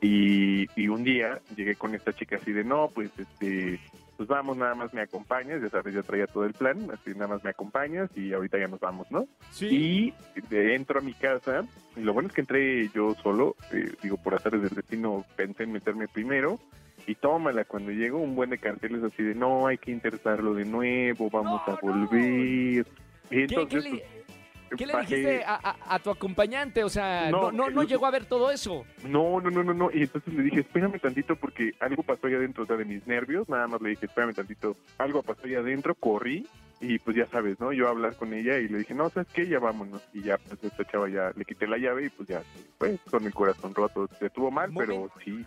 y, 0.00 0.66
y 0.80 0.88
un 0.88 1.02
día 1.02 1.40
llegué 1.56 1.74
con 1.74 1.94
esta 1.94 2.12
chica 2.12 2.36
así 2.36 2.52
de, 2.52 2.64
no, 2.64 2.90
pues, 2.94 3.10
este, 3.18 3.80
pues 4.16 4.28
vamos, 4.28 4.56
nada 4.56 4.74
más 4.74 4.92
me 4.94 5.00
acompañas, 5.00 5.60
ya 5.62 5.68
sabes, 5.70 5.94
ya 5.94 6.02
traía 6.02 6.26
todo 6.26 6.44
el 6.44 6.52
plan, 6.54 6.88
así 6.92 7.10
nada 7.12 7.28
más 7.28 7.44
me 7.44 7.50
acompañas 7.50 8.10
y 8.16 8.32
ahorita 8.32 8.58
ya 8.58 8.68
nos 8.68 8.80
vamos, 8.80 9.10
¿no? 9.10 9.26
Y 9.60 10.12
de- 10.50 10.74
entro 10.74 11.00
a 11.00 11.02
mi 11.02 11.14
casa, 11.14 11.64
y 11.96 12.00
lo 12.00 12.12
bueno 12.12 12.28
es 12.28 12.34
que 12.34 12.40
entré 12.42 12.88
yo 12.88 13.14
solo, 13.22 13.56
eh, 13.72 13.92
digo, 14.02 14.16
por 14.16 14.34
hacer 14.34 14.58
del 14.60 14.70
destino 14.70 15.24
pensé 15.36 15.64
en 15.64 15.72
meterme 15.72 16.06
primero, 16.08 16.58
y 17.06 17.16
tómala, 17.16 17.64
cuando 17.64 17.90
llego 17.90 18.18
un 18.18 18.34
buen 18.34 18.50
de 18.50 18.58
carteles 18.58 19.02
así 19.02 19.22
de, 19.22 19.34
no, 19.34 19.66
hay 19.66 19.76
que 19.78 19.90
intentarlo 19.90 20.54
de 20.54 20.64
nuevo, 20.64 21.28
vamos 21.30 21.60
No, 21.66 21.72
a 21.72 21.76
no. 21.76 21.80
volver. 21.82 22.20
Y 22.20 22.82
¿Qué, 23.28 23.42
entonces, 23.44 23.84
qué 23.84 23.90
le, 23.90 24.04
qué 24.76 24.86
le 24.86 24.98
dijiste 25.00 25.44
a, 25.44 25.54
a- 25.54 25.94
a 25.94 25.98
tu 25.98 26.10
acompañante? 26.10 26.84
O 26.84 26.88
sea, 26.88 27.30
no, 27.30 27.52
No, 27.52 27.70
no, 27.70 27.82
llegó 27.82 28.06
a 28.06 28.10
ver 28.10 28.26
todo 28.26 28.50
eso. 28.50 28.84
No, 29.06 29.40
no, 29.40 29.50
no, 29.50 29.62
no, 29.64 29.74
no. 29.74 29.90
Y 29.92 30.02
entonces 30.02 30.32
le 30.34 30.42
dije, 30.42 30.60
espérame 30.60 30.98
tantito 31.00 31.36
porque 31.36 31.72
algo 31.80 32.02
pasó 32.02 32.26
allá 32.26 32.36
adentro, 32.36 32.64
o 32.64 32.66
sea, 32.66 32.76
de 32.76 32.84
mis 32.84 33.06
nervios. 33.06 33.48
Nada 33.48 33.66
más 33.68 33.80
le 33.80 33.90
dije, 33.90 34.06
espérame 34.06 34.34
tantito. 34.34 34.76
Algo 34.98 35.22
pasó 35.22 35.42
allá 35.44 35.58
adentro, 35.60 35.94
corrí 35.94 36.46
y 36.80 36.98
pues 36.98 37.16
ya 37.16 37.26
sabes, 37.26 37.58
¿no? 37.60 37.72
Yo 37.72 37.86
a 37.86 37.90
hablar 37.90 38.16
con 38.16 38.34
ella 38.34 38.58
y 38.58 38.68
le 38.68 38.78
dije, 38.78 38.94
no, 38.94 39.08
¿sabes 39.08 39.28
qué? 39.32 39.46
Ya 39.46 39.58
vámonos. 39.58 40.02
Y 40.12 40.22
ya, 40.22 40.38
pues 40.38 40.62
esta 40.64 40.84
chava 40.84 41.08
ya 41.08 41.32
le 41.34 41.44
quité 41.44 41.66
la 41.66 41.78
llave 41.78 42.06
y 42.06 42.08
pues 42.10 42.28
ya, 42.28 42.42
pues 42.78 43.00
con 43.10 43.24
el 43.24 43.32
corazón 43.32 43.74
roto. 43.74 44.08
Estuvo 44.20 44.50
mal, 44.50 44.70
pero 44.76 45.08
sí, 45.24 45.44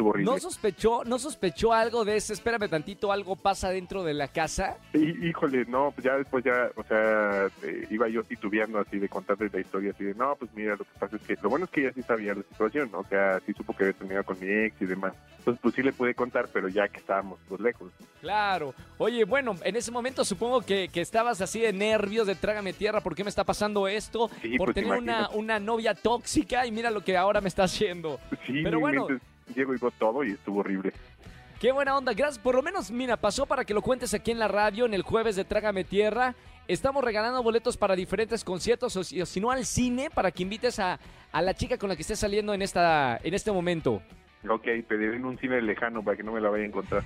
estuvo 0.00 0.10
horrible. 0.10 0.32
¿No 0.32 0.38
sospechó, 0.38 1.04
¿No 1.04 1.18
sospechó 1.18 1.72
algo 1.72 2.04
de 2.04 2.16
ese? 2.16 2.32
Espérame 2.32 2.68
tantito, 2.68 3.12
algo 3.12 3.36
pasa 3.36 3.70
dentro 3.70 4.02
de 4.02 4.14
la 4.14 4.28
casa. 4.28 4.78
Y, 4.94 5.28
híjole, 5.28 5.64
no, 5.66 5.92
pues 5.92 6.04
ya 6.04 6.16
después 6.16 6.44
ya, 6.44 6.70
o 6.76 6.82
sea, 6.84 7.46
eh, 7.62 7.86
iba 7.90 8.08
yo 8.08 8.24
titubeando 8.24 8.78
así 8.78 8.98
de 8.98 9.08
contarles 9.08 9.52
la 9.52 9.60
historia, 9.60 9.92
así 9.94 10.04
de, 10.04 10.14
no, 10.14 10.34
pues 10.36 10.50
mira, 10.54 10.72
lo 10.76 10.84
que 10.84 10.98
pasa 10.98 11.16
es 11.16 11.22
que, 11.22 11.36
lo 11.42 11.50
bueno 11.50 11.66
es 11.66 11.70
que 11.70 11.82
ella 11.82 11.92
sí 11.94 12.02
sabía 12.02 12.34
la 12.34 12.42
situación, 12.42 12.90
¿no? 12.90 13.00
o 13.00 13.04
sea, 13.04 13.40
sí 13.44 13.52
supo 13.52 13.74
que 13.74 13.84
había 13.84 13.96
terminado 13.96 14.24
con 14.24 14.40
mi 14.40 14.46
ex 14.48 14.80
y 14.80 14.86
demás. 14.86 15.12
Entonces, 15.38 15.60
pues 15.62 15.74
sí 15.74 15.82
le 15.82 15.92
pude 15.92 16.14
contar, 16.14 16.48
pero 16.52 16.68
ya 16.68 16.88
que 16.88 16.98
estábamos 16.98 17.38
pues 17.48 17.60
lejos. 17.60 17.92
Claro. 18.20 18.74
Oye, 18.98 19.24
bueno, 19.24 19.56
en 19.64 19.76
ese 19.76 19.90
momento 19.90 20.24
supongo 20.24 20.60
que, 20.60 20.88
que 20.88 21.00
estabas 21.00 21.40
así 21.40 21.60
de 21.60 21.72
nervios, 21.72 22.26
de 22.26 22.34
trágame 22.34 22.74
tierra, 22.74 23.00
¿por 23.00 23.14
qué 23.14 23.24
me 23.24 23.30
está 23.30 23.44
pasando 23.44 23.88
esto? 23.88 24.30
Sí, 24.42 24.58
Por 24.58 24.66
pues, 24.66 24.74
tener 24.74 24.90
una, 24.90 25.00
imagínate. 25.00 25.38
una 25.38 25.58
novia 25.58 25.94
tóxica 25.94 26.66
y 26.66 26.72
mira 26.72 26.90
lo 26.90 27.02
que 27.02 27.16
ahora 27.16 27.40
me 27.40 27.48
está 27.48 27.64
haciendo. 27.64 28.20
Sí, 28.46 28.60
Pero 28.62 28.72
no 28.72 28.80
bueno. 28.80 29.08
Y 29.54 29.64
vio 29.64 29.90
todo 29.98 30.24
y 30.24 30.32
estuvo 30.32 30.60
horrible. 30.60 30.92
Qué 31.60 31.72
buena 31.72 31.96
onda, 31.96 32.14
gracias. 32.14 32.38
Por 32.38 32.54
lo 32.54 32.62
menos, 32.62 32.90
mira, 32.90 33.16
pasó 33.18 33.44
para 33.44 33.64
que 33.64 33.74
lo 33.74 33.82
cuentes 33.82 34.14
aquí 34.14 34.30
en 34.30 34.38
la 34.38 34.48
radio 34.48 34.86
en 34.86 34.94
el 34.94 35.02
jueves 35.02 35.36
de 35.36 35.44
Trágame 35.44 35.84
Tierra. 35.84 36.34
Estamos 36.68 37.04
regalando 37.04 37.42
boletos 37.42 37.76
para 37.76 37.96
diferentes 37.96 38.44
conciertos 38.44 38.96
o 38.96 39.04
si 39.04 39.40
no 39.40 39.50
al 39.50 39.66
cine 39.66 40.08
para 40.08 40.30
que 40.30 40.42
invites 40.42 40.78
a, 40.78 40.98
a 41.32 41.42
la 41.42 41.52
chica 41.52 41.76
con 41.76 41.88
la 41.88 41.96
que 41.96 42.02
estés 42.02 42.18
saliendo 42.18 42.54
en, 42.54 42.62
esta, 42.62 43.20
en 43.22 43.34
este 43.34 43.52
momento. 43.52 44.00
Ok, 44.48 44.62
pediré 44.88 45.16
en 45.16 45.26
un 45.26 45.38
cine 45.38 45.60
lejano 45.60 46.02
para 46.02 46.16
que 46.16 46.22
no 46.22 46.32
me 46.32 46.40
la 46.40 46.48
vaya 46.48 46.64
a 46.64 46.66
encontrar. 46.66 47.04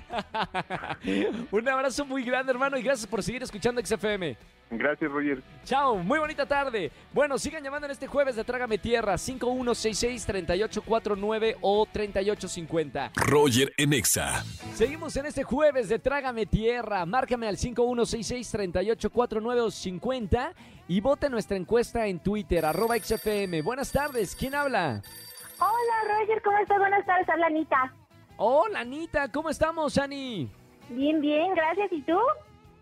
Un 1.51 1.67
abrazo 1.67 2.05
muy 2.05 2.23
grande, 2.23 2.53
hermano, 2.53 2.77
y 2.77 2.81
gracias 2.81 3.07
por 3.07 3.21
seguir 3.21 3.43
escuchando 3.43 3.85
XFM. 3.85 4.37
Gracias, 4.71 5.11
Roger. 5.11 5.43
Chao, 5.63 5.97
muy 5.97 6.17
bonita 6.17 6.45
tarde. 6.45 6.91
Bueno, 7.13 7.37
sigan 7.37 7.61
llamando 7.61 7.85
en 7.85 7.91
este 7.91 8.07
jueves 8.07 8.37
de 8.37 8.45
Trágame 8.45 8.77
Tierra, 8.77 9.15
5166-3849 9.15 11.57
o 11.61 11.85
3850. 11.91 13.11
Roger 13.15 13.73
en 13.77 13.91
Exa. 13.93 14.43
Seguimos 14.73 15.15
en 15.17 15.25
este 15.27 15.43
jueves 15.43 15.87
de 15.89 15.99
Trágame 15.99 16.45
Tierra. 16.45 17.05
Márcame 17.05 17.47
al 17.47 17.57
5166-3849 17.57 19.59
o 19.59 19.71
50 19.71 20.53
y 20.87 21.01
vote 21.01 21.29
nuestra 21.29 21.57
encuesta 21.57 22.07
en 22.07 22.19
Twitter, 22.19 22.65
arroba 22.65 22.97
XFM. 22.97 23.61
Buenas 23.61 23.91
tardes, 23.91 24.35
¿quién 24.35 24.55
habla? 24.55 25.01
Hola, 25.59 26.19
Roger, 26.19 26.41
¿cómo 26.41 26.57
estás? 26.57 26.77
Buenas 26.77 27.05
tardes, 27.05 27.29
habla 27.29 27.47
Anita. 27.47 27.93
Hola, 28.37 28.79
Anita, 28.81 29.31
¿cómo 29.31 29.49
estamos, 29.49 29.97
Ani? 29.97 30.49
Bien, 30.89 31.21
bien, 31.21 31.53
gracias. 31.55 31.91
¿Y 31.91 32.01
tú? 32.01 32.19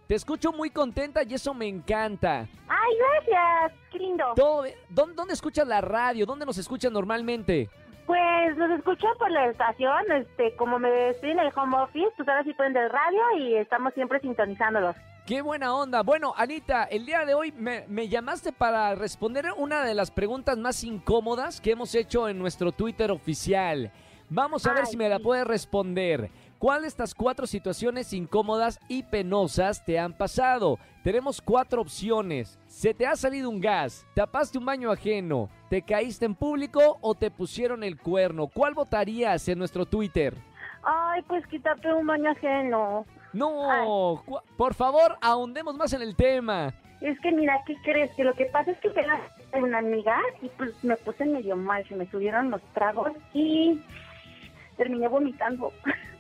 Te 0.08 0.16
escucho 0.16 0.52
muy 0.52 0.70
contenta 0.70 1.24
y 1.24 1.34
eso 1.34 1.54
me 1.54 1.68
encanta. 1.68 2.48
Ay, 2.68 2.94
gracias. 2.98 3.80
Qué 3.92 4.00
lindo. 4.00 4.34
Todo, 4.36 4.66
¿dónde, 4.90 5.16
dónde 5.16 5.34
escuchas 5.34 5.68
la 5.68 5.82
radio? 5.82 6.26
¿Dónde 6.26 6.46
nos 6.46 6.58
escuchas 6.58 6.92
normalmente? 6.92 7.70
Pues 8.06 8.58
los 8.58 8.70
escucho 8.72 9.08
por 9.18 9.32
la 9.32 9.46
estación, 9.48 10.12
este, 10.12 10.56
como 10.58 10.78
me 10.78 11.10
estoy 11.10 11.32
en 11.32 11.40
el 11.40 11.52
home 11.56 11.78
office, 11.78 12.12
pues 12.18 12.28
ahora 12.28 12.44
sí 12.44 12.54
pueden 12.54 12.74
del 12.74 12.90
radio 12.90 13.22
y 13.38 13.56
estamos 13.56 13.94
siempre 13.94 14.20
sintonizándolos. 14.20 14.96
Qué 15.26 15.42
buena 15.42 15.74
onda. 15.74 16.04
Bueno, 16.04 16.34
Anita, 16.36 16.84
el 16.84 17.06
día 17.06 17.24
de 17.24 17.34
hoy 17.34 17.54
me, 17.54 17.86
me 17.88 18.10
llamaste 18.10 18.52
para 18.52 18.94
responder 18.94 19.46
una 19.56 19.86
de 19.86 19.94
las 19.94 20.12
preguntas 20.12 20.58
más 20.58 20.84
incómodas 20.84 21.62
que 21.62 21.72
hemos 21.72 21.96
hecho 21.96 22.28
en 22.28 22.38
nuestro 22.38 22.74
Twitter 22.74 23.10
oficial. 23.10 23.90
Vamos 24.30 24.66
a 24.66 24.74
ver 24.74 24.86
si 24.86 24.98
me 24.98 25.08
la 25.08 25.20
puedes 25.20 25.48
responder. 25.48 26.30
¿Cuál 26.60 26.82
de 26.82 26.90
estas 26.90 27.16
cuatro 27.16 27.48
situaciones 27.48 28.12
incómodas 28.12 28.82
y 28.90 29.04
penosas 29.04 29.86
te 29.86 29.98
han 29.98 30.12
pasado? 30.12 30.78
Tenemos 31.06 31.42
cuatro 31.42 31.82
opciones. 31.82 32.60
¿Se 32.66 32.94
te 32.94 33.08
ha 33.08 33.16
salido 33.16 33.50
un 33.50 33.62
gas? 33.62 34.06
¿Tapaste 34.16 34.58
un 34.58 34.66
baño 34.66 34.92
ajeno? 34.92 35.50
¿Te 35.70 35.84
caíste 35.84 36.26
en 36.26 36.36
público 36.36 36.98
o 37.00 37.16
te 37.16 37.32
pusieron 37.32 37.82
el 37.82 37.98
cuerno? 37.98 38.48
¿Cuál 38.48 38.74
votarías 38.74 39.48
en 39.48 39.58
nuestro 39.58 39.86
Twitter? 39.86 40.36
Ay, 40.84 41.22
pues 41.30 41.48
quítate 41.48 41.94
un 41.94 42.08
baño 42.08 42.32
ajeno. 42.32 43.06
No, 43.34 44.24
por 44.58 44.74
favor, 44.74 45.18
ahondemos 45.22 45.76
más 45.76 45.92
en 45.94 46.02
el 46.02 46.16
tema. 46.16 46.74
Es 47.02 47.20
que 47.20 47.32
mira, 47.32 47.62
¿qué 47.66 47.76
crees? 47.84 48.12
Que 48.16 48.24
lo 48.24 48.34
que 48.34 48.46
pasa 48.46 48.72
es 48.72 48.78
que 48.80 48.90
tengo 48.90 49.66
una 49.66 49.80
amiga 49.80 50.18
y 50.42 50.48
pues 50.50 50.72
me 50.84 50.96
puse 50.98 51.26
medio 51.26 51.56
mal, 51.58 51.86
se 51.90 51.96
me 51.96 52.10
subieron 52.10 52.50
los 52.52 52.62
tragos 52.74 53.12
y 53.34 53.82
terminé 54.78 55.08
vomitando. 55.08 55.72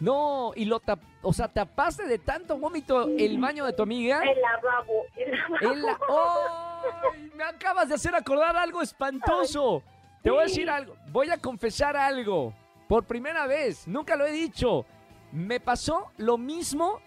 No, 0.00 0.52
y 0.56 0.64
lo 0.64 0.80
tap, 0.80 0.98
o 1.20 1.30
sea, 1.30 1.48
tapaste 1.48 2.06
de 2.06 2.18
tanto 2.18 2.56
vómito 2.56 3.06
el 3.18 3.38
baño 3.38 3.66
de 3.66 3.74
tu 3.74 3.82
amiga. 3.82 4.22
El 4.22 4.40
lavabo, 4.40 5.04
el 5.14 5.30
lavabo. 5.30 5.72
El 5.74 5.82
la- 5.82 5.98
¡Ay! 6.08 7.30
Me 7.36 7.44
acabas 7.44 7.86
de 7.90 7.96
hacer 7.96 8.14
acordar 8.14 8.56
algo 8.56 8.80
espantoso. 8.80 9.82
Te 10.22 10.30
voy 10.30 10.38
a 10.40 10.42
decir 10.44 10.70
algo, 10.70 10.96
voy 11.12 11.28
a 11.28 11.36
confesar 11.36 11.98
algo. 11.98 12.54
Por 12.88 13.04
primera 13.04 13.46
vez, 13.46 13.86
nunca 13.86 14.16
lo 14.16 14.24
he 14.24 14.32
dicho. 14.32 14.86
Me 15.32 15.60
pasó 15.60 16.10
lo 16.16 16.38
mismo 16.38 17.00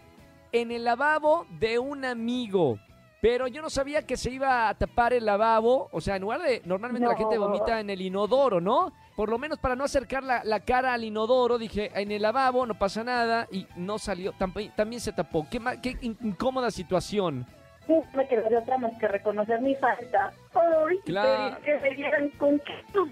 en 0.51 0.71
el 0.71 0.83
lavabo 0.83 1.45
de 1.59 1.79
un 1.79 2.05
amigo. 2.05 2.77
Pero 3.21 3.47
yo 3.47 3.61
no 3.61 3.69
sabía 3.69 4.01
que 4.05 4.17
se 4.17 4.31
iba 4.31 4.67
a 4.67 4.73
tapar 4.73 5.13
el 5.13 5.25
lavabo. 5.25 5.87
O 5.93 6.01
sea, 6.01 6.17
en 6.17 6.23
lugar 6.23 6.41
de. 6.41 6.61
Normalmente 6.65 7.07
la 7.07 7.15
gente 7.15 7.37
vomita 7.37 7.79
en 7.79 7.89
el 7.89 8.01
inodoro, 8.01 8.59
¿no? 8.59 8.91
Por 9.15 9.29
lo 9.29 9.37
menos 9.37 9.59
para 9.59 9.75
no 9.77 9.85
acercar 9.85 10.23
la, 10.23 10.43
la 10.43 10.59
cara 10.59 10.93
al 10.93 11.03
inodoro, 11.05 11.57
dije, 11.57 11.91
en 11.95 12.11
el 12.11 12.21
lavabo 12.21 12.65
no 12.65 12.77
pasa 12.77 13.03
nada. 13.03 13.47
Y 13.49 13.65
no 13.77 13.97
salió. 13.97 14.33
Tamp- 14.33 14.73
también 14.75 14.99
se 14.99 15.13
tapó. 15.13 15.47
Qué, 15.49 15.61
qué 15.81 15.97
incómoda 16.01 16.69
situación. 16.69 17.45
No 17.87 18.01
me 18.13 18.27
quedó 18.27 18.49
de 18.49 18.57
otra 18.57 18.77
más 18.77 18.91
que 18.99 19.07
reconocer 19.07 19.61
mi 19.61 19.75
falta. 19.75 20.33
Ay, 20.53 20.97
Claro. 21.05 21.57
que 21.63 21.77
me 21.79 21.95
dieran 21.95 22.29
con 22.31 22.59
que 22.59 22.73
tú 22.91 23.07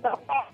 tapar. 0.00 0.46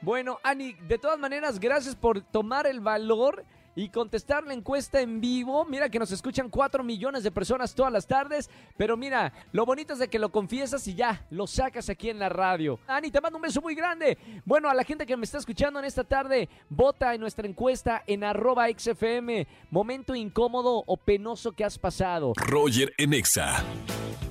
Bueno, 0.00 0.38
Ani, 0.42 0.72
de 0.72 0.98
todas 0.98 1.18
maneras, 1.18 1.58
gracias 1.58 1.96
por 1.96 2.20
tomar 2.20 2.66
el 2.66 2.80
valor 2.80 3.44
y 3.76 3.90
contestar 3.90 4.44
la 4.44 4.54
encuesta 4.54 5.00
en 5.00 5.20
vivo. 5.20 5.64
Mira 5.66 5.88
que 5.88 5.98
nos 5.98 6.10
escuchan 6.10 6.48
4 6.48 6.82
millones 6.82 7.22
de 7.22 7.30
personas 7.30 7.74
todas 7.74 7.92
las 7.92 8.06
tardes, 8.06 8.50
pero 8.76 8.96
mira, 8.96 9.32
lo 9.52 9.66
bonito 9.66 9.92
es 9.92 9.98
de 9.98 10.08
que 10.08 10.18
lo 10.18 10.30
confiesas 10.30 10.88
y 10.88 10.94
ya, 10.94 11.24
lo 11.30 11.46
sacas 11.46 11.88
aquí 11.90 12.08
en 12.08 12.18
la 12.18 12.30
radio. 12.30 12.80
Ani, 12.86 13.10
te 13.10 13.20
mando 13.20 13.36
un 13.36 13.42
beso 13.42 13.60
muy 13.60 13.74
grande. 13.74 14.16
Bueno, 14.44 14.70
a 14.70 14.74
la 14.74 14.82
gente 14.82 15.06
que 15.06 15.16
me 15.16 15.24
está 15.24 15.38
escuchando 15.38 15.78
en 15.78 15.84
esta 15.84 16.04
tarde, 16.04 16.48
vota 16.70 17.14
en 17.14 17.20
nuestra 17.20 17.46
encuesta 17.46 18.02
en 18.06 18.24
arroba 18.24 18.66
XFM. 18.68 19.46
Momento 19.70 20.14
incómodo 20.14 20.82
o 20.86 20.96
penoso 20.96 21.52
que 21.52 21.64
has 21.64 21.78
pasado. 21.78 22.32
Roger 22.36 22.94
en 22.96 23.12
Exa. 23.12 23.62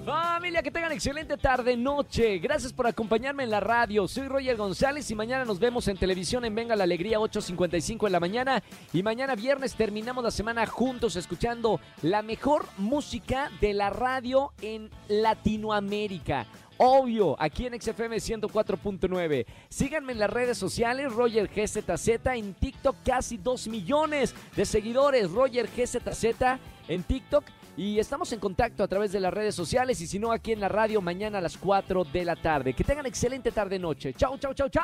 Familia, 0.06 0.62
que 0.62 0.70
tengan 0.70 0.92
excelente 0.92 1.36
tarde, 1.36 1.76
noche. 1.76 2.38
Gracias 2.38 2.72
por 2.72 2.86
acompañarme 2.86 3.44
en 3.44 3.50
la 3.50 3.60
radio. 3.60 4.08
Soy 4.08 4.28
Roger 4.28 4.56
González 4.56 5.10
y 5.10 5.16
mañana 5.16 5.46
nos 5.46 5.58
vemos 5.58 5.88
en 5.88 5.98
televisión 5.98 6.46
en 6.46 6.54
Venga 6.54 6.76
la 6.76 6.84
Alegría 6.84 7.18
8.55 7.18 8.06
en 8.06 8.12
la 8.12 8.20
mañana. 8.20 8.64
Y 8.94 9.02
mañana 9.02 9.34
viernes 9.34 9.74
terminamos 9.74 10.24
la 10.24 10.30
semana 10.30 10.68
juntos 10.68 11.16
escuchando 11.16 11.80
la 12.04 12.22
mejor 12.22 12.68
música 12.78 13.50
de 13.60 13.74
la 13.74 13.90
radio 13.90 14.54
en 14.62 14.92
Latinoamérica. 15.08 16.46
Obvio, 16.78 17.36
aquí 17.40 17.66
en 17.66 17.82
XFM 17.82 18.18
104.9. 18.18 19.46
Síganme 19.70 20.12
en 20.12 20.20
las 20.20 20.30
redes 20.30 20.60
sociales, 20.60 21.12
Roger 21.14 21.50
GZZ, 21.50 22.28
en 22.28 22.54
TikTok 22.54 22.98
casi 23.04 23.38
2 23.38 23.70
millones 23.70 24.36
de 24.56 24.66
seguidores, 24.66 25.32
Roger 25.32 25.68
GZZ 25.68 26.60
en 26.90 27.02
TikTok. 27.02 27.44
Y 27.78 28.00
estamos 28.00 28.32
en 28.32 28.40
contacto 28.40 28.84
a 28.84 28.88
través 28.88 29.12
de 29.12 29.20
las 29.20 29.34
redes 29.34 29.56
sociales 29.56 30.00
y 30.02 30.08
si 30.08 30.20
no 30.20 30.32
aquí 30.32 30.52
en 30.52 30.60
la 30.60 30.70
radio 30.70 31.02
mañana 31.02 31.40
a 31.40 31.42
las 31.42 31.58
4 31.58 32.06
de 32.06 32.26
la 32.26 32.36
tarde. 32.36 32.74
Que 32.74 32.84
tengan 32.84 33.06
excelente 33.06 33.52
tarde-noche. 33.52 34.14
Chau, 34.14 34.38
chau, 34.38 34.54
chau, 34.54 34.70
chau. 34.70 34.84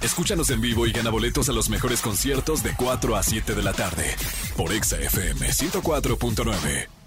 Escúchanos 0.00 0.50
en 0.50 0.60
vivo 0.60 0.86
y 0.86 0.92
gana 0.92 1.10
boletos 1.10 1.48
a 1.48 1.52
los 1.52 1.68
mejores 1.70 2.00
conciertos 2.00 2.62
de 2.62 2.74
4 2.76 3.16
a 3.16 3.22
7 3.22 3.54
de 3.54 3.62
la 3.62 3.72
tarde. 3.72 4.14
Por 4.56 4.72
Exa 4.72 4.98
FM 4.98 5.48
104.9. 5.48 6.97